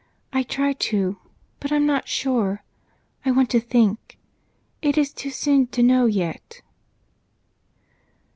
[0.33, 1.17] I try to,
[1.59, 2.63] but I'm not sure
[3.23, 4.17] I want to think
[4.81, 6.63] it is too soon to know yet."